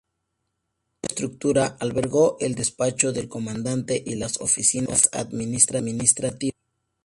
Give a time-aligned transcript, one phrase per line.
[0.99, 6.57] Dicha estructura albergó el despacho del Comandante y las oficinas administrativas.